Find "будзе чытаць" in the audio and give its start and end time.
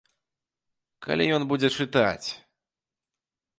1.53-2.27